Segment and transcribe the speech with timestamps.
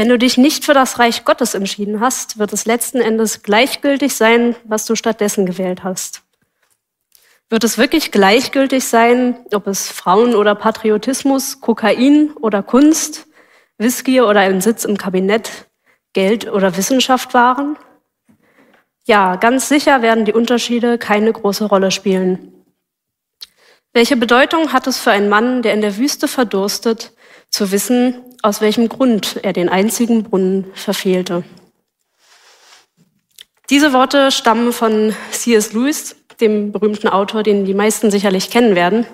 [0.00, 4.14] Wenn du dich nicht für das Reich Gottes entschieden hast, wird es letzten Endes gleichgültig
[4.14, 6.22] sein, was du stattdessen gewählt hast.
[7.50, 13.26] Wird es wirklich gleichgültig sein, ob es Frauen oder Patriotismus, Kokain oder Kunst,
[13.76, 15.68] Whisky oder ein Sitz im Kabinett,
[16.14, 17.76] Geld oder Wissenschaft waren?
[19.04, 22.54] Ja, ganz sicher werden die Unterschiede keine große Rolle spielen.
[23.92, 27.12] Welche Bedeutung hat es für einen Mann, der in der Wüste verdurstet,
[27.50, 31.44] zu wissen, aus welchem Grund er den einzigen Brunnen verfehlte.
[33.70, 35.72] Diese Worte stammen von C.S.
[35.72, 39.06] Lewis, dem berühmten Autor, den die meisten sicherlich kennen werden.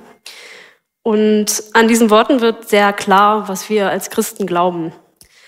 [1.02, 4.92] Und an diesen Worten wird sehr klar, was wir als Christen glauben,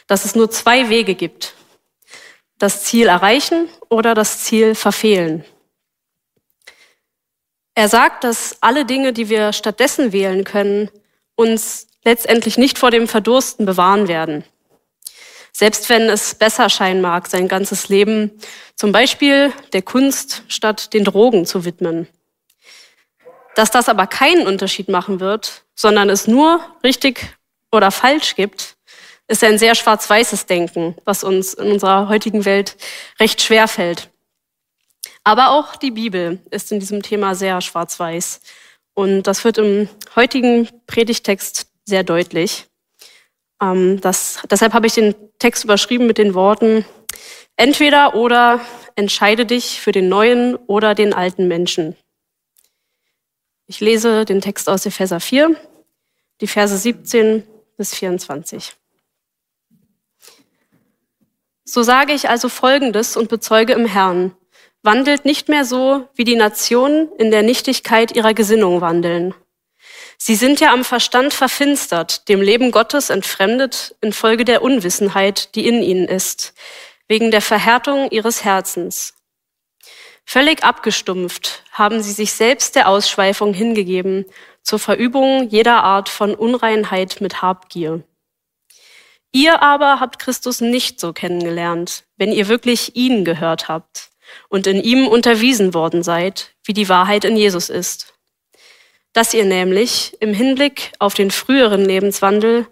[0.06, 1.54] dass es nur zwei Wege gibt.
[2.58, 5.44] Das Ziel erreichen oder das Ziel verfehlen.
[7.74, 10.90] Er sagt, dass alle Dinge, die wir stattdessen wählen können,
[11.34, 14.44] uns letztendlich nicht vor dem Verdursten bewahren werden.
[15.52, 18.30] Selbst wenn es besser scheinen mag, sein ganzes Leben
[18.76, 22.06] zum Beispiel der Kunst statt den Drogen zu widmen.
[23.56, 27.36] Dass das aber keinen Unterschied machen wird, sondern es nur richtig
[27.72, 28.76] oder falsch gibt,
[29.26, 32.76] ist ein sehr schwarz-weißes Denken, was uns in unserer heutigen Welt
[33.20, 34.10] recht schwer fällt.
[35.24, 38.40] Aber auch die Bibel ist in diesem Thema sehr schwarz-weiß.
[38.94, 42.66] Und das wird im heutigen Predigtext sehr deutlich.
[43.60, 46.84] Ähm, das, deshalb habe ich den Text überschrieben mit den Worten,
[47.56, 48.60] entweder oder
[48.94, 51.96] entscheide dich für den neuen oder den alten Menschen.
[53.66, 55.56] Ich lese den Text aus Epheser 4,
[56.40, 57.42] die Verse 17
[57.76, 58.74] bis 24.
[61.64, 64.34] So sage ich also Folgendes und bezeuge im Herrn.
[64.82, 69.34] Wandelt nicht mehr so, wie die Nationen in der Nichtigkeit ihrer Gesinnung wandeln.
[70.20, 75.80] Sie sind ja am Verstand verfinstert, dem Leben Gottes entfremdet infolge der Unwissenheit, die in
[75.80, 76.54] ihnen ist,
[77.06, 79.14] wegen der Verhärtung ihres Herzens.
[80.24, 84.26] Völlig abgestumpft haben sie sich selbst der Ausschweifung hingegeben,
[84.62, 88.02] zur Verübung jeder Art von Unreinheit mit Habgier.
[89.30, 94.10] Ihr aber habt Christus nicht so kennengelernt, wenn ihr wirklich ihn gehört habt
[94.48, 98.17] und in ihm unterwiesen worden seid, wie die Wahrheit in Jesus ist
[99.12, 102.66] dass ihr nämlich im Hinblick auf den früheren Lebenswandel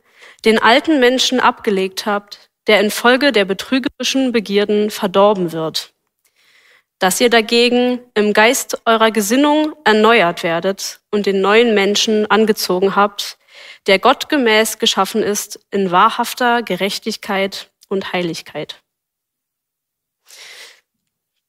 [0.45, 5.93] den alten Menschen abgelegt habt, der infolge der betrügerischen Begierden verdorben wird.
[6.99, 13.39] Dass ihr dagegen im Geist eurer Gesinnung erneuert werdet und den neuen Menschen angezogen habt,
[13.87, 18.83] der gottgemäß geschaffen ist in wahrhafter Gerechtigkeit und Heiligkeit.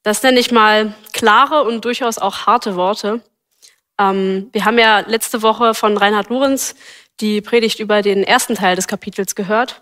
[0.04, 3.22] Das nenne ich mal klare und durchaus auch harte Worte,
[4.00, 6.76] ähm, wir haben ja letzte Woche von Reinhard Lorenz
[7.20, 9.82] die Predigt über den ersten Teil des Kapitels gehört.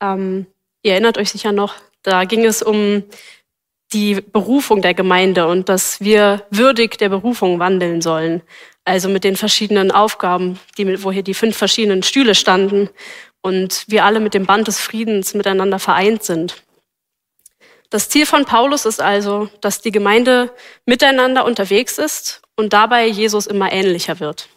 [0.00, 0.46] Ähm,
[0.82, 3.04] ihr erinnert euch sicher noch, da ging es um
[3.92, 8.42] die Berufung der Gemeinde und dass wir würdig der Berufung wandeln sollen.
[8.84, 12.90] Also mit den verschiedenen Aufgaben, die, wo hier die fünf verschiedenen Stühle standen
[13.40, 16.62] und wir alle mit dem Band des Friedens miteinander vereint sind.
[17.90, 20.52] Das Ziel von Paulus ist also, dass die Gemeinde
[20.84, 24.48] miteinander unterwegs ist und dabei Jesus immer ähnlicher wird.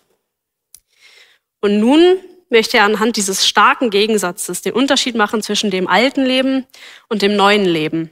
[1.62, 2.18] Und nun
[2.50, 6.66] möchte er anhand dieses starken Gegensatzes den Unterschied machen zwischen dem alten Leben
[7.08, 8.10] und dem neuen Leben.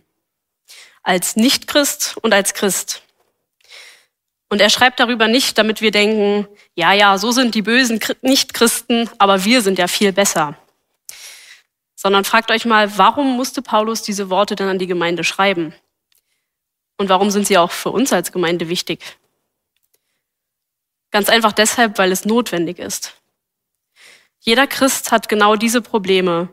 [1.03, 3.01] Als Nichtchrist und als Christ.
[4.47, 9.09] Und er schreibt darüber nicht, damit wir denken, ja, ja, so sind die bösen Nichtchristen,
[9.17, 10.57] aber wir sind ja viel besser
[12.01, 15.73] sondern fragt euch mal, warum musste Paulus diese Worte denn an die Gemeinde schreiben?
[16.95, 19.01] Und warum sind sie auch für uns als Gemeinde wichtig?
[21.11, 23.15] Ganz einfach deshalb, weil es notwendig ist.
[24.39, 26.49] Jeder Christ hat genau diese Probleme,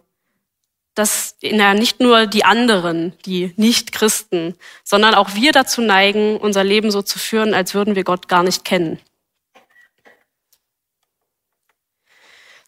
[0.94, 6.91] dass er nicht nur die anderen, die Nicht-Christen, sondern auch wir dazu neigen, unser Leben
[6.91, 8.99] so zu führen, als würden wir Gott gar nicht kennen.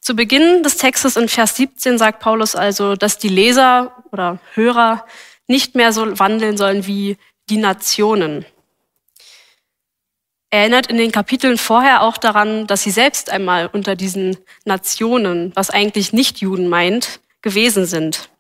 [0.01, 5.07] Zu Beginn des Textes in Vers 17 sagt Paulus also, dass die Leser oder Hörer
[5.47, 7.17] nicht mehr so wandeln sollen wie
[7.49, 8.45] die Nationen.
[10.51, 15.53] Er erinnert in den Kapiteln vorher auch daran, dass sie selbst einmal unter diesen Nationen,
[15.55, 18.31] was eigentlich nicht Juden meint, gewesen sind.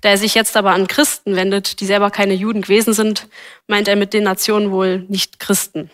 [0.00, 3.28] Da er sich jetzt aber an Christen wendet, die selber keine Juden gewesen sind,
[3.66, 5.90] meint er mit den Nationen wohl nicht Christen.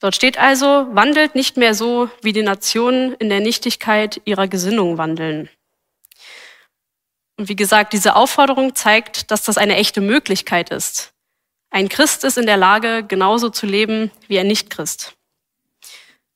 [0.00, 4.98] Dort steht also, wandelt nicht mehr so, wie die Nationen in der Nichtigkeit ihrer Gesinnung
[4.98, 5.48] wandeln.
[7.38, 11.12] Und wie gesagt, diese Aufforderung zeigt, dass das eine echte Möglichkeit ist.
[11.76, 15.14] Ein Christ ist in der Lage, genauso zu leben wie ein Nichtchrist.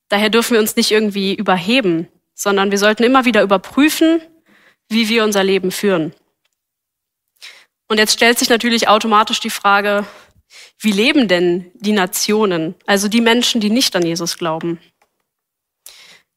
[0.07, 4.21] Daher dürfen wir uns nicht irgendwie überheben, sondern wir sollten immer wieder überprüfen,
[4.87, 6.13] wie wir unser Leben führen.
[7.87, 10.05] Und jetzt stellt sich natürlich automatisch die Frage,
[10.77, 14.79] wie leben denn die Nationen, also die Menschen, die nicht an Jesus glauben?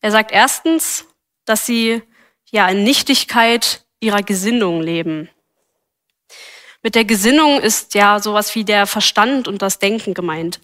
[0.01, 1.05] Er sagt erstens,
[1.45, 2.01] dass sie
[2.51, 5.29] ja in Nichtigkeit ihrer Gesinnung leben.
[6.85, 10.61] Mit der Gesinnung ist ja sowas wie der Verstand und das Denken gemeint,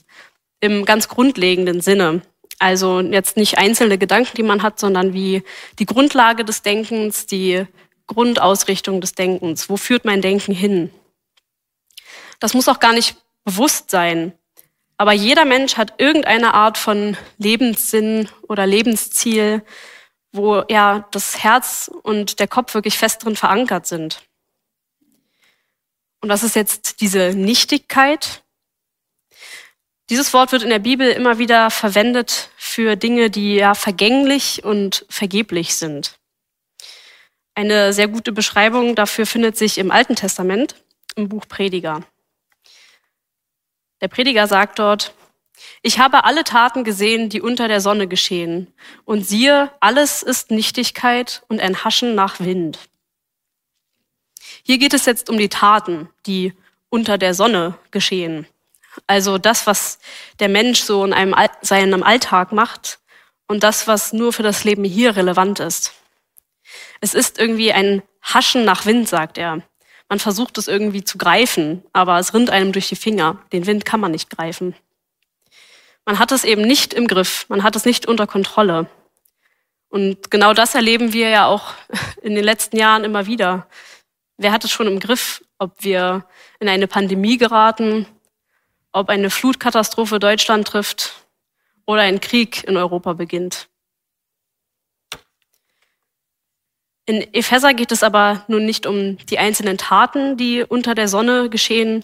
[0.61, 2.21] im ganz grundlegenden Sinne.
[2.59, 5.43] Also jetzt nicht einzelne Gedanken, die man hat, sondern wie
[5.79, 7.67] die Grundlage des Denkens, die
[8.07, 9.71] Grundausrichtung des Denkens.
[9.71, 10.91] Wo führt mein Denken hin?
[12.39, 13.17] Das muss auch gar nicht
[13.47, 14.35] bewusst sein.
[14.99, 19.63] Aber jeder Mensch hat irgendeine Art von Lebenssinn oder Lebensziel,
[20.33, 24.21] wo ja das Herz und der Kopf wirklich fest drin verankert sind.
[26.21, 28.43] Und was ist jetzt diese Nichtigkeit?
[30.11, 35.07] Dieses Wort wird in der Bibel immer wieder verwendet für Dinge, die ja vergänglich und
[35.09, 36.19] vergeblich sind.
[37.55, 40.75] Eine sehr gute Beschreibung dafür findet sich im Alten Testament,
[41.15, 42.03] im Buch Prediger.
[44.01, 45.15] Der Prediger sagt dort,
[45.83, 48.73] ich habe alle Taten gesehen, die unter der Sonne geschehen.
[49.05, 52.79] Und siehe, alles ist Nichtigkeit und ein Haschen nach Wind.
[54.63, 56.55] Hier geht es jetzt um die Taten, die
[56.89, 58.47] unter der Sonne geschehen.
[59.07, 59.99] Also das, was
[60.41, 62.99] der Mensch so in einem, seinem Alltag macht
[63.47, 65.93] und das, was nur für das Leben hier relevant ist.
[67.01, 69.63] Es ist irgendwie ein Haschen nach Wind, sagt er.
[70.09, 73.39] Man versucht es irgendwie zu greifen, aber es rinnt einem durch die Finger.
[73.53, 74.75] Den Wind kann man nicht greifen.
[76.05, 78.89] Man hat es eben nicht im Griff, man hat es nicht unter Kontrolle.
[79.89, 81.75] Und genau das erleben wir ja auch
[82.23, 83.67] in den letzten Jahren immer wieder.
[84.43, 86.25] Wer hat es schon im Griff, ob wir
[86.61, 88.07] in eine Pandemie geraten,
[88.91, 91.27] ob eine Flutkatastrophe Deutschland trifft
[91.85, 93.69] oder ein Krieg in Europa beginnt?
[97.05, 101.51] In Epheser geht es aber nun nicht um die einzelnen Taten, die unter der Sonne
[101.51, 102.03] geschehen,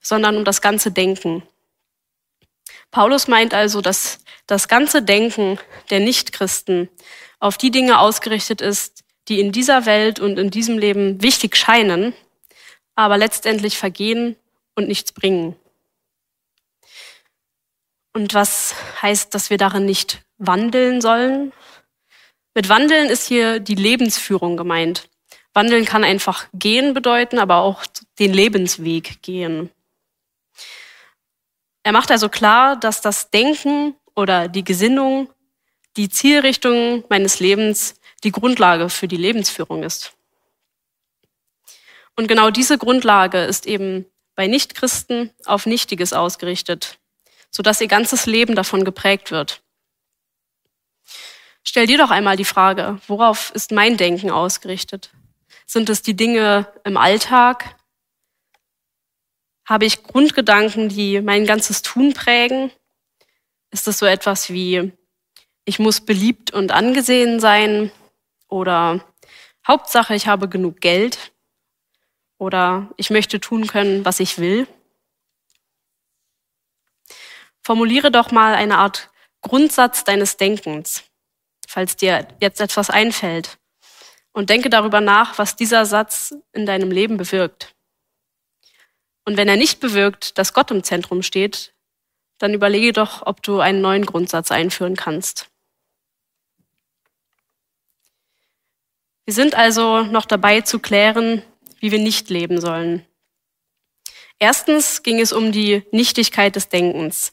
[0.00, 1.42] sondern um das ganze Denken.
[2.90, 5.58] Paulus meint also, dass das ganze Denken
[5.90, 6.88] der Nichtchristen
[7.40, 12.14] auf die Dinge ausgerichtet ist, die in dieser Welt und in diesem Leben wichtig scheinen,
[12.94, 14.36] aber letztendlich vergehen
[14.74, 15.56] und nichts bringen.
[18.12, 21.52] Und was heißt, dass wir darin nicht wandeln sollen,
[22.54, 25.08] mit Wandeln ist hier die Lebensführung gemeint.
[25.54, 27.84] Wandeln kann einfach gehen bedeuten, aber auch
[28.20, 29.70] den Lebensweg gehen.
[31.82, 35.28] Er macht also klar, dass das Denken oder die Gesinnung,
[35.96, 40.14] die Zielrichtung meines Lebens die Grundlage für die Lebensführung ist.
[42.16, 46.98] Und genau diese Grundlage ist eben bei Nichtchristen auf Nichtiges ausgerichtet,
[47.50, 49.62] sodass ihr ganzes Leben davon geprägt wird.
[51.62, 55.10] Stell dir doch einmal die Frage, worauf ist mein Denken ausgerichtet?
[55.66, 57.76] Sind es die Dinge im Alltag?
[59.66, 62.70] Habe ich Grundgedanken, die mein ganzes Tun prägen?
[63.70, 64.92] Ist es so etwas wie,
[65.64, 67.90] ich muss beliebt und angesehen sein?
[68.48, 69.04] Oder
[69.66, 71.32] Hauptsache, ich habe genug Geld?
[72.38, 74.66] Oder ich möchte tun können, was ich will?
[77.62, 79.10] Formuliere doch mal eine Art
[79.40, 81.04] Grundsatz deines Denkens
[81.74, 83.58] falls dir jetzt etwas einfällt.
[84.32, 87.74] Und denke darüber nach, was dieser Satz in deinem Leben bewirkt.
[89.24, 91.74] Und wenn er nicht bewirkt, dass Gott im Zentrum steht,
[92.38, 95.50] dann überlege doch, ob du einen neuen Grundsatz einführen kannst.
[99.24, 101.42] Wir sind also noch dabei zu klären,
[101.80, 103.06] wie wir nicht leben sollen.
[104.38, 107.32] Erstens ging es um die Nichtigkeit des Denkens.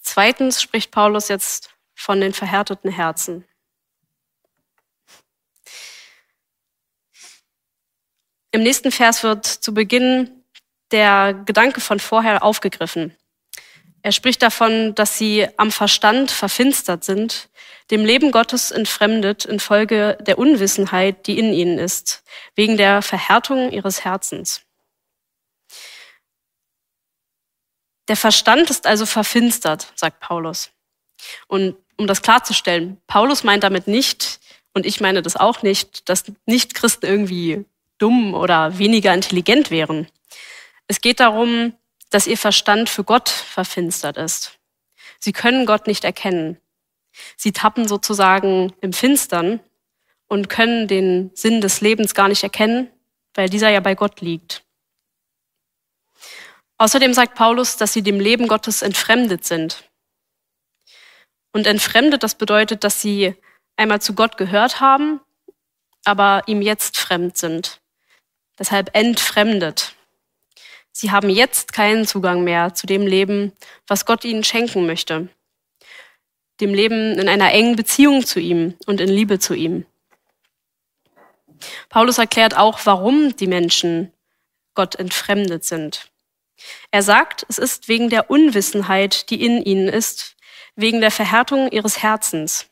[0.00, 3.44] Zweitens spricht Paulus jetzt von den verhärteten Herzen.
[8.52, 10.44] Im nächsten Vers wird zu Beginn
[10.90, 13.16] der Gedanke von vorher aufgegriffen.
[14.02, 17.48] Er spricht davon, dass sie am Verstand verfinstert sind,
[17.90, 22.22] dem Leben Gottes entfremdet infolge der Unwissenheit, die in ihnen ist,
[22.54, 24.62] wegen der Verhärtung ihres Herzens.
[28.08, 30.70] Der Verstand ist also verfinstert, sagt Paulus.
[31.46, 34.40] Und um das klarzustellen, Paulus meint damit nicht
[34.74, 37.64] und ich meine das auch nicht, dass Nichtchristen irgendwie
[37.98, 40.08] dumm oder weniger intelligent wären.
[40.88, 41.74] Es geht darum,
[42.10, 44.58] dass ihr Verstand für Gott verfinstert ist.
[45.18, 46.58] Sie können Gott nicht erkennen.
[47.36, 49.60] Sie tappen sozusagen im Finstern
[50.26, 52.90] und können den Sinn des Lebens gar nicht erkennen,
[53.34, 54.64] weil dieser ja bei Gott liegt.
[56.78, 59.88] Außerdem sagt Paulus, dass sie dem Leben Gottes entfremdet sind.
[61.52, 63.34] Und entfremdet, das bedeutet, dass sie
[63.76, 65.20] einmal zu Gott gehört haben,
[66.04, 67.80] aber ihm jetzt fremd sind.
[68.58, 69.94] Deshalb entfremdet.
[70.92, 73.52] Sie haben jetzt keinen Zugang mehr zu dem Leben,
[73.86, 75.28] was Gott ihnen schenken möchte.
[76.60, 79.86] Dem Leben in einer engen Beziehung zu ihm und in Liebe zu ihm.
[81.88, 84.12] Paulus erklärt auch, warum die Menschen
[84.74, 86.10] Gott entfremdet sind.
[86.90, 90.36] Er sagt, es ist wegen der Unwissenheit, die in ihnen ist,
[90.76, 92.66] wegen der Verhärtung ihres Herzens.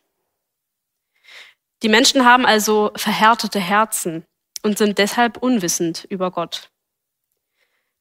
[1.82, 4.24] Die Menschen haben also verhärtete Herzen
[4.62, 6.70] und sind deshalb unwissend über Gott.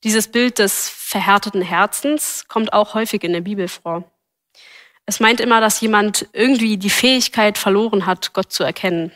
[0.04, 4.11] Dieses Bild des verhärteten Herzens kommt auch häufig in der Bibel vor.
[5.06, 9.12] Es meint immer, dass jemand irgendwie die Fähigkeit verloren hat, Gott zu erkennen.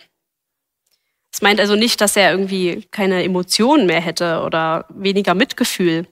[1.32, 6.08] Es meint also nicht, dass er irgendwie keine Emotionen mehr hätte oder weniger Mitgefühl.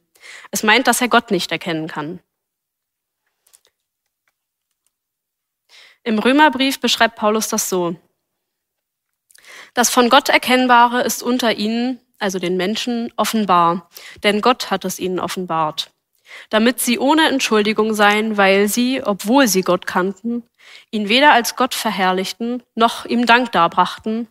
[0.52, 2.20] Es meint, dass er Gott nicht erkennen kann.
[6.04, 7.96] Im Römerbrief beschreibt Paulus das so.
[9.74, 13.90] Das von Gott Erkennbare ist unter ihnen, also den Menschen, offenbar,
[14.24, 15.92] denn Gott hat es ihnen offenbart,
[16.50, 20.44] damit sie ohne Entschuldigung seien, weil sie, obwohl sie Gott kannten,
[20.92, 24.28] ihn weder als Gott verherrlichten, noch ihm Dank darbrachten,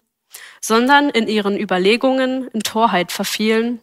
[0.60, 3.80] sondern in ihren Überlegungen in Torheit verfielen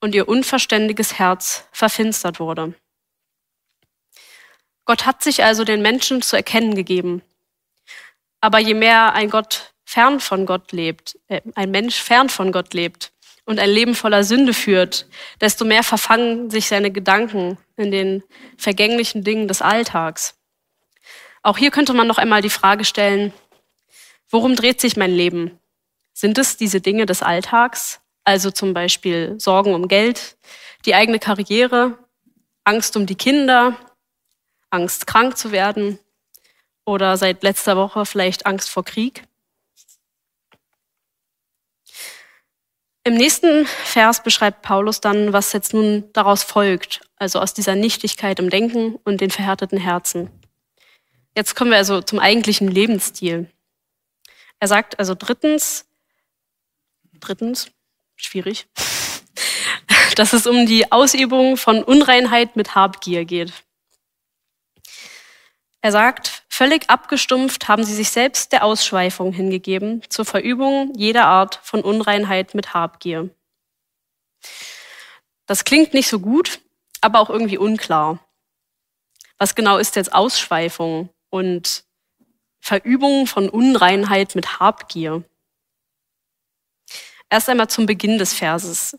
[0.00, 2.74] und ihr unverständiges Herz verfinstert wurde.
[4.84, 7.22] Gott hat sich also den Menschen zu erkennen gegeben.
[8.40, 12.72] Aber je mehr ein Gott fern von Gott lebt, äh, ein Mensch fern von Gott
[12.72, 13.12] lebt
[13.48, 15.06] und ein Leben voller Sünde führt,
[15.40, 18.22] desto mehr verfangen sich seine Gedanken in den
[18.58, 20.38] vergänglichen Dingen des Alltags.
[21.42, 23.32] Auch hier könnte man noch einmal die Frage stellen,
[24.28, 25.58] worum dreht sich mein Leben?
[26.12, 30.36] Sind es diese Dinge des Alltags, also zum Beispiel Sorgen um Geld,
[30.84, 31.96] die eigene Karriere,
[32.64, 33.78] Angst um die Kinder,
[34.68, 35.98] Angst krank zu werden
[36.84, 39.22] oder seit letzter Woche vielleicht Angst vor Krieg?
[43.08, 48.38] Im nächsten Vers beschreibt Paulus dann, was jetzt nun daraus folgt, also aus dieser Nichtigkeit
[48.38, 50.28] im Denken und den verhärteten Herzen.
[51.34, 53.50] Jetzt kommen wir also zum eigentlichen Lebensstil.
[54.60, 55.86] Er sagt also drittens,
[57.18, 57.70] drittens,
[58.14, 58.66] schwierig,
[60.16, 63.54] dass es um die Ausübung von Unreinheit mit Habgier geht.
[65.80, 71.60] Er sagt, völlig abgestumpft haben sie sich selbst der Ausschweifung hingegeben, zur Verübung jeder Art
[71.62, 73.30] von Unreinheit mit Habgier.
[75.46, 76.60] Das klingt nicht so gut,
[77.00, 78.18] aber auch irgendwie unklar.
[79.38, 81.84] Was genau ist jetzt Ausschweifung und
[82.58, 85.22] Verübung von Unreinheit mit Habgier?
[87.30, 88.98] Erst einmal zum Beginn des Verses.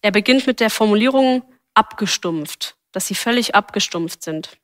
[0.00, 1.42] Er beginnt mit der Formulierung
[1.74, 4.60] abgestumpft, dass sie völlig abgestumpft sind.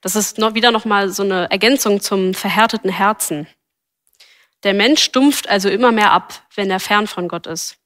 [0.00, 3.46] Das ist noch wieder nochmal so eine Ergänzung zum verhärteten Herzen.
[4.62, 7.78] Der Mensch stumpft also immer mehr ab, wenn er fern von Gott ist.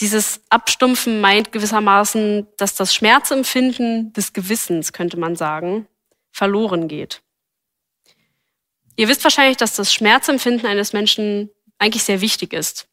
[0.00, 5.86] Dieses Abstumpfen meint gewissermaßen, dass das Schmerzempfinden des Gewissens, könnte man sagen,
[6.32, 7.22] verloren geht.
[8.96, 12.88] Ihr wisst wahrscheinlich, dass das Schmerzempfinden eines Menschen eigentlich sehr wichtig ist.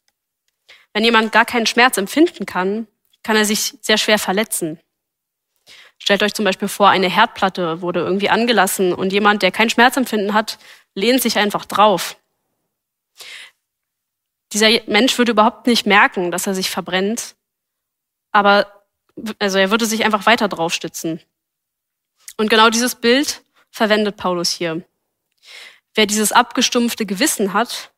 [0.92, 2.86] Wenn jemand gar keinen Schmerz empfinden kann,
[3.22, 4.80] kann er sich sehr schwer verletzen.
[6.02, 10.34] Stellt euch zum Beispiel vor, eine Herdplatte wurde irgendwie angelassen und jemand, der kein Schmerzempfinden
[10.34, 10.58] hat,
[10.94, 12.16] lehnt sich einfach drauf.
[14.52, 17.36] Dieser Mensch würde überhaupt nicht merken, dass er sich verbrennt,
[18.32, 18.84] aber
[19.38, 21.20] also er würde sich einfach weiter draufstützen.
[22.36, 24.82] Und genau dieses Bild verwendet Paulus hier.
[25.94, 27.92] Wer dieses abgestumpfte Gewissen hat,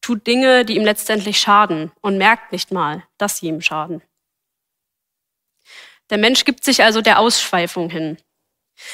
[0.00, 4.02] tut Dinge, die ihm letztendlich schaden und merkt nicht mal, dass sie ihm schaden.
[6.12, 8.18] Der Mensch gibt sich also der Ausschweifung hin.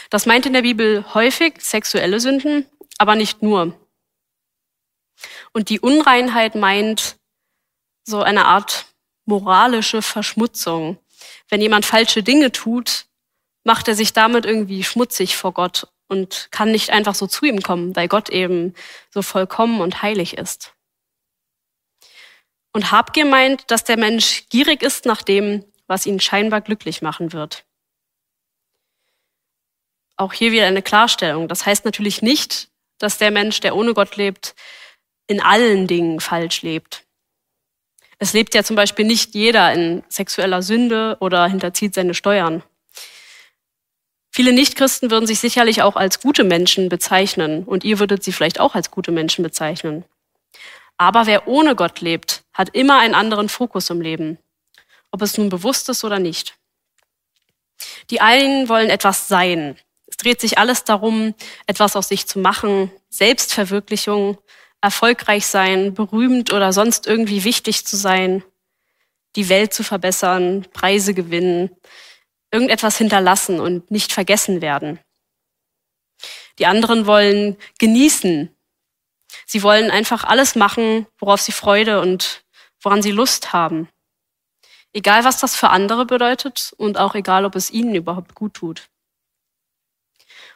[0.09, 2.65] Das meint in der Bibel häufig sexuelle Sünden,
[2.97, 3.77] aber nicht nur.
[5.53, 7.17] Und die Unreinheit meint
[8.05, 8.87] so eine Art
[9.25, 10.97] moralische Verschmutzung.
[11.49, 13.07] Wenn jemand falsche Dinge tut,
[13.65, 17.65] macht er sich damit irgendwie schmutzig vor Gott und kann nicht einfach so zu ihm
[17.65, 18.75] kommen, weil Gott eben
[19.11, 20.73] so vollkommen und heilig ist.
[22.73, 27.33] Und Habgier meint, dass der Mensch gierig ist nach dem, was ihn scheinbar glücklich machen
[27.33, 27.65] wird.
[30.17, 31.49] Auch hier wieder eine Klarstellung.
[31.49, 32.69] Das heißt natürlich nicht,
[32.99, 34.55] dass der Mensch, der ohne Gott lebt,
[35.27, 37.05] in allen Dingen falsch lebt.
[38.19, 42.63] Es lebt ja zum Beispiel nicht jeder in sexueller Sünde oder hinterzieht seine Steuern.
[44.31, 48.61] Viele Nichtchristen würden sich sicherlich auch als gute Menschen bezeichnen und ihr würdet sie vielleicht
[48.61, 50.05] auch als gute Menschen bezeichnen.
[50.97, 54.39] Aber wer ohne Gott lebt, hat immer einen anderen Fokus im Leben,
[55.11, 56.57] ob es nun bewusst ist oder nicht.
[58.11, 59.79] Die einen wollen etwas sein.
[60.07, 61.35] Es dreht sich alles darum,
[61.67, 64.39] etwas aus sich zu machen, Selbstverwirklichung,
[64.81, 68.43] erfolgreich sein, berühmt oder sonst irgendwie wichtig zu sein,
[69.37, 71.71] die Welt zu verbessern, Preise gewinnen,
[72.51, 74.99] irgendetwas hinterlassen und nicht vergessen werden.
[76.59, 78.55] Die anderen wollen genießen.
[79.47, 82.45] Sie wollen einfach alles machen, worauf sie Freude und
[82.81, 83.89] woran sie Lust haben.
[84.93, 88.89] Egal, was das für andere bedeutet und auch egal, ob es ihnen überhaupt gut tut.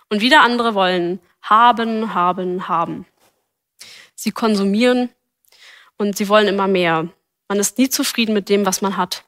[0.09, 3.07] Und wieder andere wollen haben, haben, haben.
[4.15, 5.11] Sie konsumieren
[5.97, 7.09] und sie wollen immer mehr.
[7.49, 9.25] Man ist nie zufrieden mit dem, was man hat.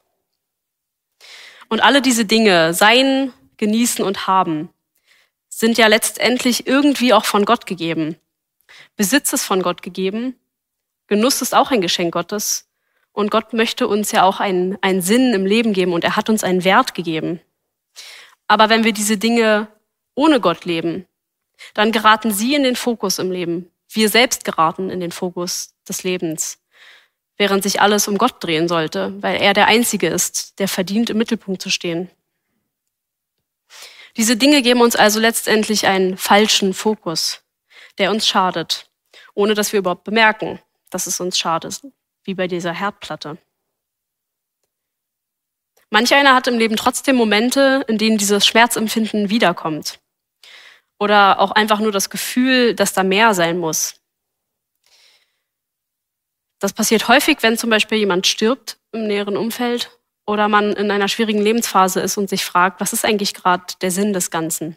[1.69, 4.71] Und alle diese Dinge, sein, genießen und haben,
[5.49, 8.17] sind ja letztendlich irgendwie auch von Gott gegeben.
[8.97, 10.39] Besitz ist von Gott gegeben.
[11.07, 12.69] Genuss ist auch ein Geschenk Gottes.
[13.15, 16.29] Und Gott möchte uns ja auch einen, einen Sinn im Leben geben und er hat
[16.29, 17.41] uns einen Wert gegeben.
[18.49, 19.69] Aber wenn wir diese Dinge
[20.17, 21.07] ohne Gott leben,
[21.75, 23.71] dann geraten sie in den Fokus im Leben.
[23.89, 26.59] Wir selbst geraten in den Fokus des Lebens,
[27.37, 31.17] während sich alles um Gott drehen sollte, weil er der Einzige ist, der verdient, im
[31.17, 32.11] Mittelpunkt zu stehen.
[34.17, 37.45] Diese Dinge geben uns also letztendlich einen falschen Fokus,
[37.99, 38.91] der uns schadet,
[39.35, 40.59] ohne dass wir überhaupt bemerken,
[40.91, 41.81] dass es uns schadet,
[42.25, 43.39] wie bei dieser Herdplatte.
[45.91, 50.01] Manch einer hat im Leben trotzdem Momente, in denen dieses Schmerzempfinden wiederkommt
[50.99, 54.01] oder auch einfach nur das Gefühl, dass da mehr sein muss.
[56.61, 59.91] Das passiert häufig, wenn zum Beispiel jemand stirbt im näheren Umfeld
[60.27, 63.91] oder man in einer schwierigen Lebensphase ist und sich fragt, was ist eigentlich gerade der
[63.91, 64.77] Sinn des Ganzen?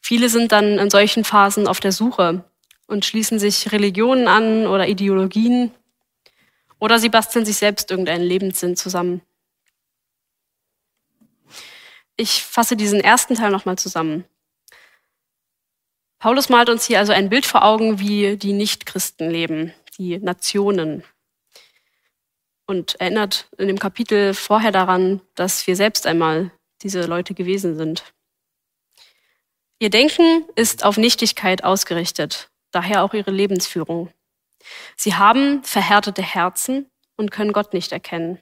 [0.00, 2.44] Viele sind dann in solchen Phasen auf der Suche
[2.86, 5.72] und schließen sich Religionen an oder Ideologien
[6.82, 9.22] oder sie basteln sich selbst irgendeinen Lebenssinn zusammen.
[12.16, 14.24] Ich fasse diesen ersten Teil nochmal zusammen.
[16.18, 21.04] Paulus malt uns hier also ein Bild vor Augen, wie die Nichtchristen leben, die Nationen.
[22.66, 26.50] Und erinnert in dem Kapitel vorher daran, dass wir selbst einmal
[26.82, 28.12] diese Leute gewesen sind.
[29.78, 34.12] Ihr Denken ist auf Nichtigkeit ausgerichtet, daher auch ihre Lebensführung.
[34.96, 38.38] Sie haben verhärtete Herzen und können Gott nicht erkennen.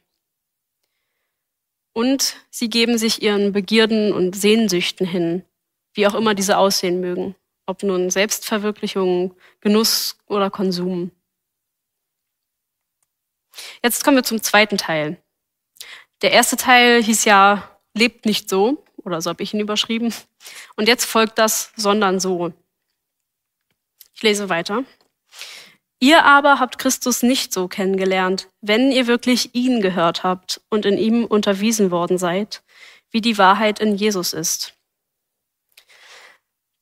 [1.92, 5.44] Und sie geben sich ihren Begierden und Sehnsüchten hin,
[5.92, 7.34] wie auch immer diese aussehen mögen
[7.70, 11.12] ob nun Selbstverwirklichung, Genuss oder Konsum.
[13.82, 15.22] Jetzt kommen wir zum zweiten Teil.
[16.20, 20.12] Der erste Teil hieß ja, lebt nicht so, oder so habe ich ihn überschrieben.
[20.76, 22.52] Und jetzt folgt das, sondern so.
[24.14, 24.84] Ich lese weiter.
[26.02, 30.96] Ihr aber habt Christus nicht so kennengelernt, wenn ihr wirklich ihn gehört habt und in
[30.96, 32.62] ihm unterwiesen worden seid,
[33.10, 34.72] wie die Wahrheit in Jesus ist.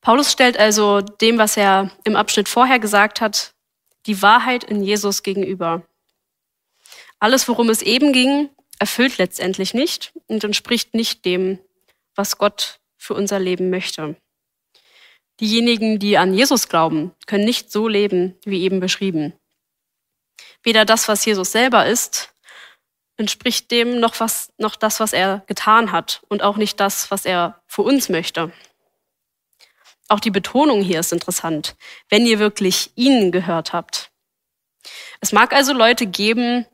[0.01, 3.55] Paulus stellt also dem, was er im Abschnitt vorher gesagt hat,
[4.07, 5.83] die Wahrheit in Jesus gegenüber.
[7.19, 11.59] Alles, worum es eben ging, erfüllt letztendlich nicht und entspricht nicht dem,
[12.15, 14.17] was Gott für unser Leben möchte.
[15.41, 19.33] Diejenigen, die an Jesus glauben, können nicht so leben, wie eben beschrieben.
[20.63, 22.35] Weder das, was Jesus selber ist,
[23.17, 27.25] entspricht dem noch, was, noch das, was er getan hat und auch nicht das, was
[27.25, 28.53] er für uns möchte.
[30.09, 31.77] Auch die Betonung hier ist interessant,
[32.09, 34.11] wenn ihr wirklich ihn gehört habt.
[35.21, 36.67] Es mag also Leute geben,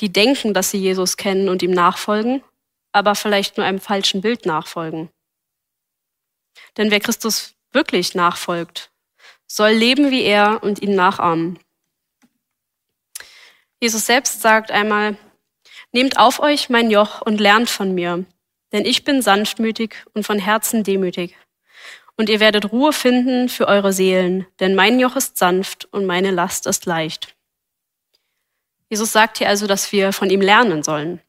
[0.00, 2.42] die denken, dass sie Jesus kennen und ihm nachfolgen,
[2.92, 5.10] aber vielleicht nur einem falschen Bild nachfolgen.
[6.76, 8.90] Denn wer Christus wirklich nachfolgt,
[9.46, 11.58] soll leben wie er und ihn nachahmen.
[13.80, 15.16] Jesus selbst sagt einmal,
[15.94, 18.24] Nehmt auf euch mein Joch und lernt von mir,
[18.72, 21.36] denn ich bin sanftmütig und von Herzen demütig
[22.16, 26.30] und ihr werdet Ruhe finden für eure Seelen, denn mein Joch ist sanft und meine
[26.30, 27.34] Last ist leicht.
[28.88, 31.20] Jesus sagt hier also, dass wir von ihm lernen sollen.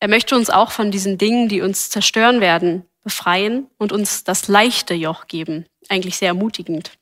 [0.00, 4.48] Er möchte uns auch von diesen Dingen, die uns zerstören werden, befreien und uns das
[4.48, 5.66] leichte Joch geben.
[5.88, 6.98] Eigentlich sehr ermutigend.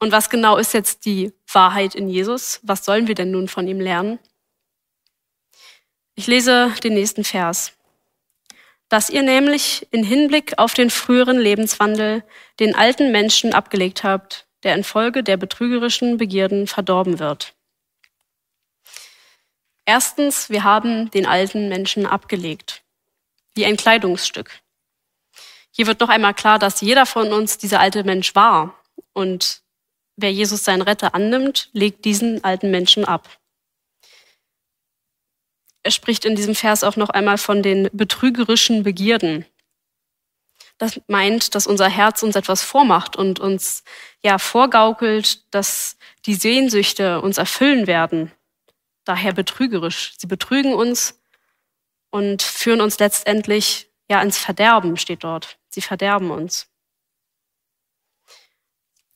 [0.00, 2.60] Und was genau ist jetzt die Wahrheit in Jesus?
[2.62, 4.18] Was sollen wir denn nun von ihm lernen?
[6.16, 7.74] Ich lese den nächsten Vers
[8.94, 12.22] dass ihr nämlich in Hinblick auf den früheren Lebenswandel
[12.60, 17.54] den alten Menschen abgelegt habt, der infolge der betrügerischen Begierden verdorben wird.
[19.84, 22.83] Erstens, wir haben den alten Menschen abgelegt,
[23.54, 24.60] wie ein Kleidungsstück.
[25.70, 28.78] Hier wird noch einmal klar, dass jeder von uns dieser alte Mensch war
[29.12, 29.62] und
[30.16, 33.28] wer Jesus seinen Retter annimmt, legt diesen alten Menschen ab.
[35.82, 39.44] Er spricht in diesem Vers auch noch einmal von den betrügerischen Begierden.
[40.78, 43.84] Das meint, dass unser Herz uns etwas vormacht und uns
[44.22, 48.32] ja vorgaukelt, dass die Sehnsüchte uns erfüllen werden.
[49.04, 50.14] Daher betrügerisch.
[50.18, 51.20] Sie betrügen uns
[52.14, 55.58] und führen uns letztendlich ja ins Verderben, steht dort.
[55.68, 56.68] Sie verderben uns.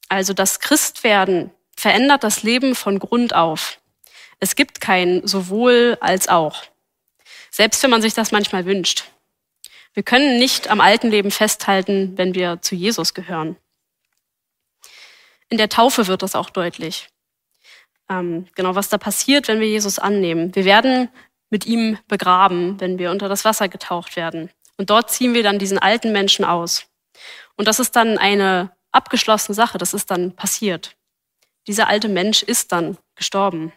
[0.09, 3.79] Also das Christwerden verändert das Leben von Grund auf.
[4.41, 6.65] Es gibt kein sowohl als auch.
[7.53, 9.05] Selbst wenn man sich das manchmal wünscht.
[9.95, 13.55] Wir können nicht am alten Leben festhalten, wenn wir zu Jesus gehören.
[15.49, 17.11] In der Taufe wird das auch deutlich.
[18.11, 20.53] Ähm, genau, was da passiert, wenn wir Jesus annehmen.
[20.57, 21.09] Wir werden
[21.51, 24.51] mit ihm begraben, wenn wir unter das Wasser getaucht werden.
[24.77, 26.87] Und dort ziehen wir dann diesen alten Menschen aus.
[27.57, 30.97] Und das ist dann eine abgeschlossene Sache, das ist dann passiert.
[31.67, 33.73] Dieser alte Mensch ist dann gestorben.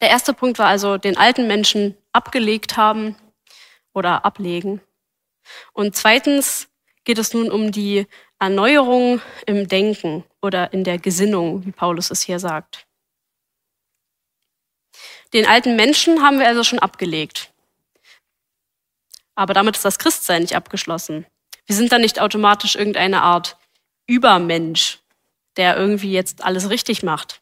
[0.00, 3.16] Der erste Punkt war also, den alten Menschen abgelegt haben
[3.92, 4.80] oder ablegen.
[5.72, 6.68] Und zweitens
[7.04, 8.06] geht es nun um die
[8.38, 12.86] Erneuerung im Denken oder in der Gesinnung, wie Paulus es hier sagt.
[15.32, 17.52] Den alten Menschen haben wir also schon abgelegt.
[19.34, 21.26] Aber damit ist das Christsein nicht abgeschlossen.
[21.66, 23.56] Wir sind dann nicht automatisch irgendeine Art
[24.06, 24.98] Übermensch,
[25.56, 27.40] der irgendwie jetzt alles richtig macht.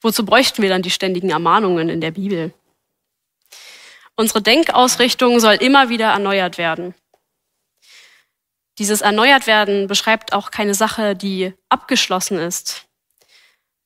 [0.00, 2.54] Wozu bräuchten wir dann die ständigen Ermahnungen in der Bibel?
[4.16, 6.94] Unsere Denkausrichtung soll immer wieder erneuert werden.
[8.78, 12.86] Dieses erneuert werden beschreibt auch keine Sache, die abgeschlossen ist,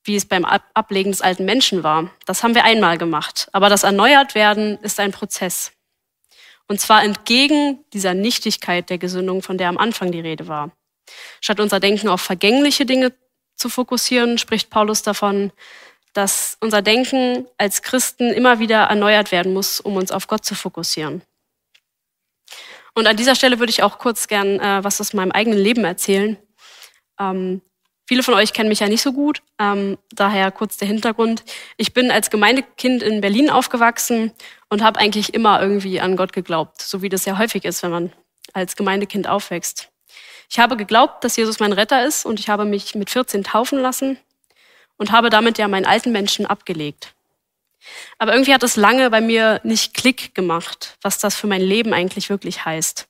[0.04, 2.10] wie es beim Ablegen des alten Menschen war.
[2.26, 3.48] Das haben wir einmal gemacht.
[3.52, 5.72] Aber das erneuert werden ist ein Prozess.
[6.68, 10.70] Und zwar entgegen dieser Nichtigkeit der Gesinnung, von der am Anfang die Rede war.
[11.40, 13.12] Statt unser Denken auf vergängliche Dinge
[13.56, 15.52] zu fokussieren, spricht Paulus davon,
[16.12, 20.54] dass unser Denken als Christen immer wieder erneuert werden muss, um uns auf Gott zu
[20.54, 21.22] fokussieren.
[22.94, 25.84] Und an dieser Stelle würde ich auch kurz gern äh, was aus meinem eigenen Leben
[25.84, 26.36] erzählen.
[27.18, 27.60] Ähm,
[28.06, 31.44] viele von euch kennen mich ja nicht so gut, ähm, daher kurz der Hintergrund.
[31.76, 34.32] Ich bin als Gemeindekind in Berlin aufgewachsen
[34.68, 37.90] und habe eigentlich immer irgendwie an Gott geglaubt, so wie das ja häufig ist, wenn
[37.90, 38.12] man
[38.52, 39.90] als Gemeindekind aufwächst.
[40.50, 43.80] Ich habe geglaubt, dass Jesus mein Retter ist und ich habe mich mit 14 taufen
[43.80, 44.18] lassen
[44.96, 47.14] und habe damit ja meinen alten Menschen abgelegt.
[48.18, 51.92] Aber irgendwie hat es lange bei mir nicht Klick gemacht, was das für mein Leben
[51.92, 53.06] eigentlich wirklich heißt.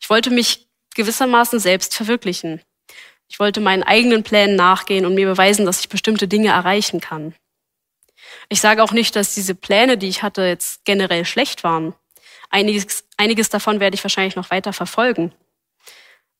[0.00, 2.62] Ich wollte mich gewissermaßen selbst verwirklichen.
[3.28, 7.34] Ich wollte meinen eigenen Plänen nachgehen und mir beweisen, dass ich bestimmte Dinge erreichen kann.
[8.48, 11.94] Ich sage auch nicht, dass diese Pläne, die ich hatte, jetzt generell schlecht waren.
[12.50, 15.32] Einiges, einiges davon werde ich wahrscheinlich noch weiter verfolgen.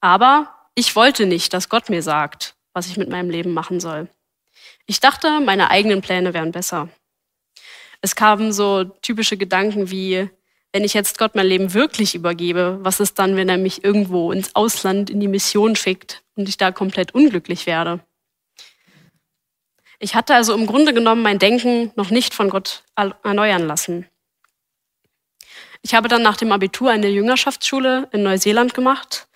[0.01, 4.09] Aber ich wollte nicht, dass Gott mir sagt, was ich mit meinem Leben machen soll.
[4.87, 6.89] Ich dachte, meine eigenen Pläne wären besser.
[8.01, 10.31] Es kamen so typische Gedanken wie,
[10.73, 14.33] wenn ich jetzt Gott mein Leben wirklich übergebe, was ist dann, wenn er mich irgendwo
[14.33, 18.01] ins Ausland in die Mission schickt und ich da komplett unglücklich werde?
[19.99, 24.07] Ich hatte also im Grunde genommen mein Denken noch nicht von Gott erneuern lassen.
[25.83, 29.29] Ich habe dann nach dem Abitur eine Jüngerschaftsschule in Neuseeland gemacht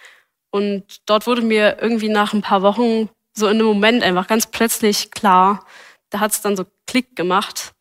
[0.51, 4.47] und dort wurde mir irgendwie nach ein paar Wochen so in einem Moment einfach ganz
[4.47, 5.65] plötzlich klar,
[6.11, 7.73] da hat es dann so Klick gemacht,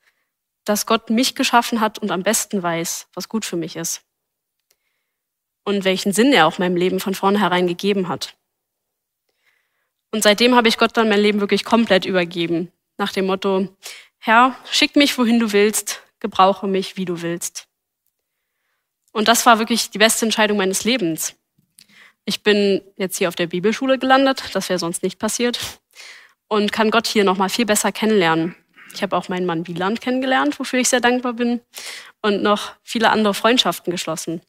[0.66, 4.04] dass Gott mich geschaffen hat und am besten weiß, was gut für mich ist.
[5.64, 8.36] Und welchen Sinn er auch meinem Leben von vornherein gegeben hat.
[10.12, 12.72] Und seitdem habe ich Gott dann mein Leben wirklich komplett übergeben.
[12.98, 13.70] Nach dem Motto,
[14.18, 17.68] Herr, schick mich, wohin du willst, gebrauche mich, wie du willst.
[19.12, 21.36] Und das war wirklich die beste Entscheidung meines Lebens.
[22.26, 25.60] Ich bin jetzt hier auf der Bibelschule gelandet, das wäre sonst nicht passiert,
[26.48, 28.56] und kann Gott hier nochmal viel besser kennenlernen.
[28.94, 31.62] Ich habe auch meinen Mann Wieland kennengelernt, wofür ich sehr dankbar bin,
[32.22, 34.42] und noch viele andere Freundschaften geschlossen.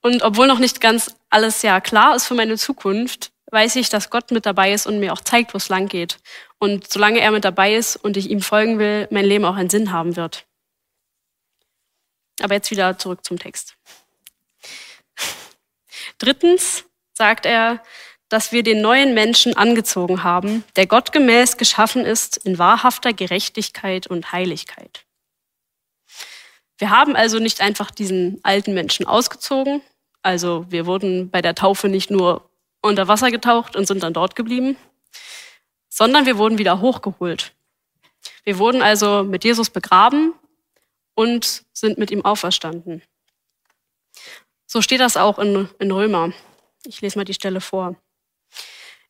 [0.00, 4.10] Und obwohl noch nicht ganz alles ja klar ist für meine Zukunft, weiß ich, dass
[4.10, 6.18] Gott mit dabei ist und mir auch zeigt, wo es lang geht.
[6.58, 9.70] Und solange er mit dabei ist und ich ihm folgen will, mein Leben auch einen
[9.70, 10.46] Sinn haben wird.
[12.42, 13.76] Aber jetzt wieder zurück zum Text.
[16.18, 17.82] Drittens sagt er,
[18.28, 24.32] dass wir den neuen Menschen angezogen haben, der gottgemäß geschaffen ist in wahrhafter Gerechtigkeit und
[24.32, 25.04] Heiligkeit.
[26.78, 29.82] Wir haben also nicht einfach diesen alten Menschen ausgezogen,
[30.22, 34.34] Also wir wurden bei der Taufe nicht nur unter Wasser getaucht und sind dann dort
[34.36, 34.76] geblieben,
[35.90, 37.52] sondern wir wurden wieder hochgeholt.
[38.42, 40.32] Wir wurden also mit Jesus begraben
[41.14, 43.02] und sind mit ihm auferstanden.
[44.66, 46.32] So steht das auch in, in Römer.
[46.86, 47.96] Ich lese mal die Stelle vor.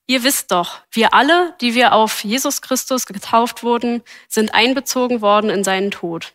[0.06, 5.48] Ihr wisst doch, wir alle, die wir auf Jesus Christus getauft wurden, sind einbezogen worden
[5.48, 6.34] in seinen Tod.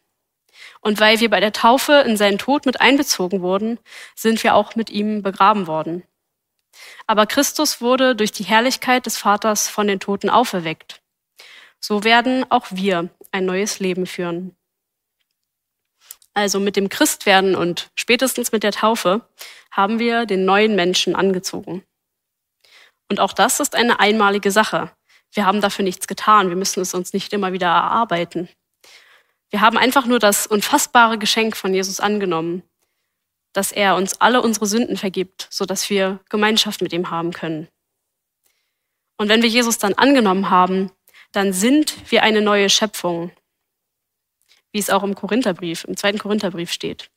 [0.81, 3.79] Und weil wir bei der Taufe in seinen Tod mit einbezogen wurden,
[4.15, 6.03] sind wir auch mit ihm begraben worden.
[7.05, 11.01] Aber Christus wurde durch die Herrlichkeit des Vaters von den Toten auferweckt.
[11.79, 14.55] So werden auch wir ein neues Leben führen.
[16.33, 19.27] Also mit dem Christwerden und spätestens mit der Taufe
[19.71, 21.83] haben wir den neuen Menschen angezogen.
[23.09, 24.91] Und auch das ist eine einmalige Sache.
[25.31, 26.49] Wir haben dafür nichts getan.
[26.49, 28.49] Wir müssen es uns nicht immer wieder erarbeiten.
[29.49, 32.63] Wir haben einfach nur das unfassbare Geschenk von Jesus angenommen,
[33.53, 37.67] dass er uns alle unsere Sünden vergibt, so dass wir Gemeinschaft mit ihm haben können.
[39.17, 40.91] Und wenn wir Jesus dann angenommen haben,
[41.31, 43.31] dann sind wir eine neue Schöpfung,
[44.71, 47.09] wie es auch im Korintherbrief, im zweiten Korintherbrief steht.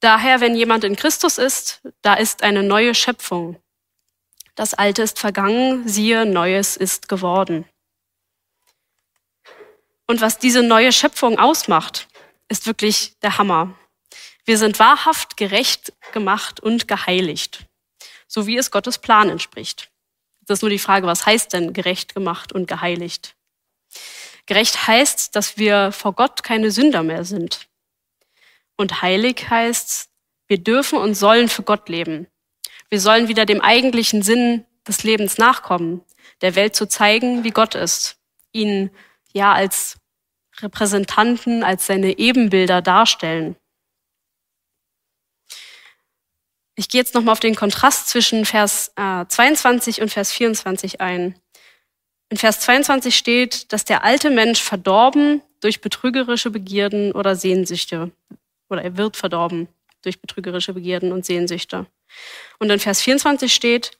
[0.00, 3.56] Daher, wenn jemand in Christus ist, da ist eine neue Schöpfung.
[4.54, 7.64] Das Alte ist vergangen, siehe, Neues ist geworden.
[10.06, 12.08] Und was diese neue Schöpfung ausmacht,
[12.48, 13.74] ist wirklich der Hammer.
[14.44, 17.66] Wir sind wahrhaft gerecht gemacht und geheiligt,
[18.28, 19.90] so wie es Gottes Plan entspricht.
[20.42, 23.34] Das ist nur die Frage, was heißt denn gerecht gemacht und geheiligt?
[24.46, 27.66] Gerecht heißt, dass wir vor Gott keine Sünder mehr sind.
[28.76, 30.10] Und heilig heißt,
[30.46, 32.26] wir dürfen und sollen für Gott leben.
[32.90, 36.02] Wir sollen wieder dem eigentlichen Sinn des Lebens nachkommen,
[36.40, 38.18] der Welt zu zeigen, wie Gott ist,
[38.52, 38.90] ihn
[39.32, 39.96] ja als
[40.60, 43.56] Repräsentanten, als seine Ebenbilder darstellen.
[46.76, 51.38] Ich gehe jetzt nochmal auf den Kontrast zwischen Vers äh, 22 und Vers 24 ein.
[52.30, 58.10] In Vers 22 steht, dass der alte Mensch verdorben durch betrügerische Begierden oder Sehnsüchte,
[58.68, 59.68] oder er wird verdorben
[60.02, 61.86] durch betrügerische Begierden und Sehnsüchte.
[62.58, 63.98] Und in Vers 24 steht,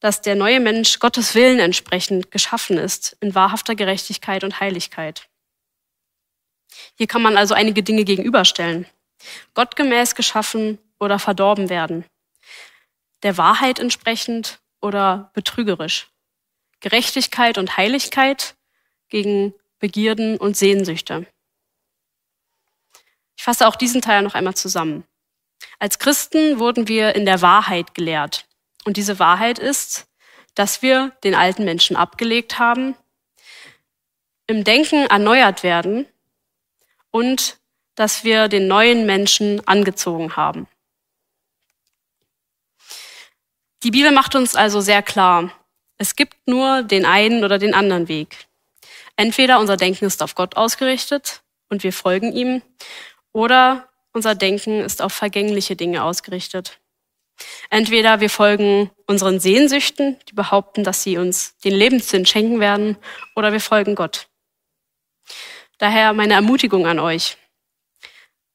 [0.00, 5.28] dass der neue Mensch Gottes Willen entsprechend geschaffen ist in wahrhafter Gerechtigkeit und Heiligkeit.
[6.96, 8.86] Hier kann man also einige Dinge gegenüberstellen.
[9.54, 12.04] Gottgemäß geschaffen oder verdorben werden.
[13.22, 16.08] Der Wahrheit entsprechend oder betrügerisch.
[16.80, 18.54] Gerechtigkeit und Heiligkeit
[19.08, 21.26] gegen Begierden und Sehnsüchte.
[23.36, 25.04] Ich fasse auch diesen Teil noch einmal zusammen.
[25.78, 28.46] Als Christen wurden wir in der Wahrheit gelehrt.
[28.84, 30.06] Und diese Wahrheit ist,
[30.54, 32.96] dass wir den alten Menschen abgelegt haben,
[34.46, 36.06] im Denken erneuert werden
[37.10, 37.58] und
[37.94, 40.68] dass wir den neuen Menschen angezogen haben.
[43.82, 45.52] Die Bibel macht uns also sehr klar,
[45.98, 48.46] es gibt nur den einen oder den anderen Weg.
[49.16, 52.62] Entweder unser Denken ist auf Gott ausgerichtet und wir folgen ihm,
[53.32, 56.80] oder unser Denken ist auf vergängliche Dinge ausgerichtet.
[57.68, 62.96] Entweder wir folgen unseren Sehnsüchten, die behaupten, dass sie uns den Lebenssinn schenken werden,
[63.36, 64.28] oder wir folgen Gott.
[65.76, 67.36] Daher meine Ermutigung an euch.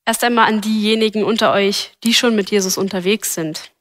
[0.04, 3.72] Erst einmal an diejenigen unter euch, die schon mit Jesus unterwegs sind.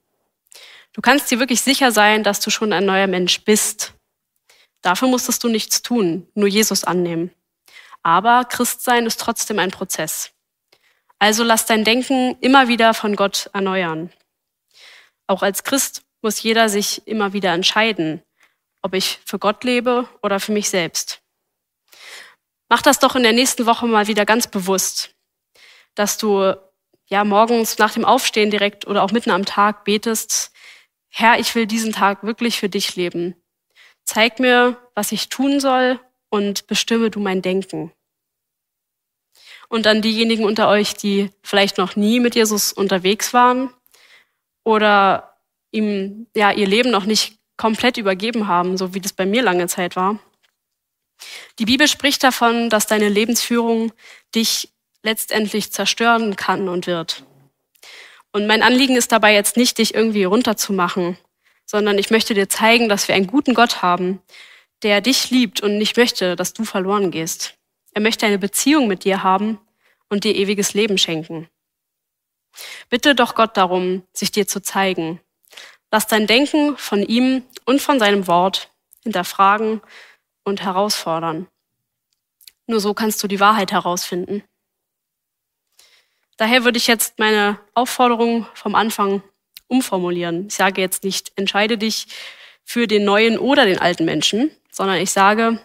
[0.93, 3.95] Du kannst dir wirklich sicher sein, dass du schon ein neuer Mensch bist.
[4.83, 7.31] Dafür musstest du nichts tun, nur Jesus annehmen.
[8.03, 10.33] Aber Christsein ist trotzdem ein Prozess.
[11.21, 14.11] Also lass dein Denken immer wieder von Gott erneuern.
[15.27, 18.23] Auch als Christ muss jeder sich immer wieder entscheiden,
[18.81, 21.21] ob ich für Gott lebe oder für mich selbst.
[22.71, 25.15] Mach das doch in der nächsten Woche mal wieder ganz bewusst,
[25.95, 26.55] dass du
[27.07, 30.53] ja morgens nach dem Aufstehen direkt oder auch mitten am Tag betest,
[31.11, 33.35] Herr, ich will diesen Tag wirklich für dich leben.
[34.05, 37.93] Zeig mir, was ich tun soll und bestimme du mein Denken
[39.71, 43.71] und an diejenigen unter euch, die vielleicht noch nie mit Jesus unterwegs waren
[44.65, 45.37] oder
[45.71, 49.69] ihm ja ihr Leben noch nicht komplett übergeben haben, so wie das bei mir lange
[49.69, 50.19] Zeit war.
[51.59, 53.93] Die Bibel spricht davon, dass deine Lebensführung
[54.35, 54.71] dich
[55.03, 57.25] letztendlich zerstören kann und wird.
[58.33, 61.17] Und mein Anliegen ist dabei jetzt nicht, dich irgendwie runterzumachen,
[61.65, 64.21] sondern ich möchte dir zeigen, dass wir einen guten Gott haben,
[64.83, 67.60] der dich liebt und nicht möchte, dass du verloren gehst.
[67.92, 69.59] Er möchte eine Beziehung mit dir haben
[70.09, 71.48] und dir ewiges Leben schenken.
[72.88, 75.20] Bitte doch Gott darum, sich dir zu zeigen.
[75.90, 78.70] Lass dein Denken von ihm und von seinem Wort
[79.03, 79.81] hinterfragen
[80.44, 81.48] und herausfordern.
[82.66, 84.44] Nur so kannst du die Wahrheit herausfinden.
[86.37, 89.22] Daher würde ich jetzt meine Aufforderung vom Anfang
[89.66, 90.46] umformulieren.
[90.46, 92.07] Ich sage jetzt nicht, entscheide dich
[92.64, 95.61] für den neuen oder den alten Menschen, sondern ich sage,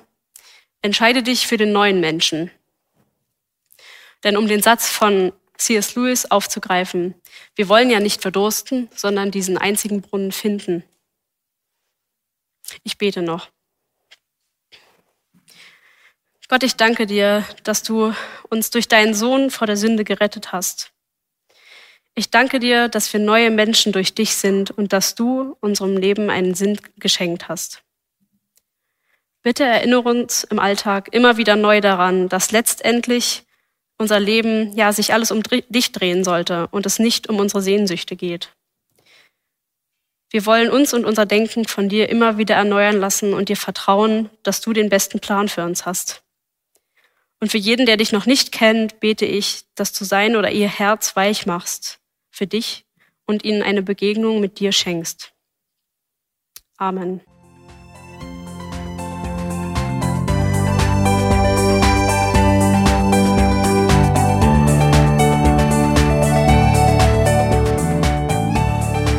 [0.86, 2.52] entscheide dich für den neuen Menschen.
[4.24, 5.95] Denn um den Satz von C.S.
[5.95, 7.15] Lewis aufzugreifen,
[7.56, 10.84] wir wollen ja nicht verdursten, sondern diesen einzigen Brunnen finden.
[12.84, 13.50] Ich bete noch.
[16.48, 18.13] Gott, ich danke dir, dass du
[18.50, 20.91] uns durch deinen Sohn vor der Sünde gerettet hast.
[22.13, 26.30] Ich danke dir, dass wir neue Menschen durch dich sind und dass du unserem Leben
[26.30, 27.85] einen Sinn geschenkt hast.
[29.45, 33.43] Bitte erinnere uns im Alltag immer wieder neu daran, dass letztendlich
[33.99, 38.15] unser Leben ja sich alles um dich drehen sollte und es nicht um unsere Sehnsüchte
[38.15, 38.55] geht.
[40.31, 44.31] Wir wollen uns und unser Denken von dir immer wieder erneuern lassen und dir vertrauen,
[44.41, 46.23] dass du den besten Plan für uns hast.
[47.39, 50.69] Und für jeden, der dich noch nicht kennt, bete ich, dass du sein oder ihr
[50.69, 51.99] Herz weich machst
[52.31, 52.88] für dich
[53.27, 55.34] und ihnen eine Begegnung mit dir schenkst.
[56.77, 57.21] Amen.